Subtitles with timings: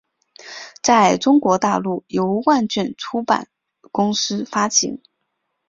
[0.81, 3.47] 在中国大陆由万卷出版
[3.91, 4.99] 公司发行。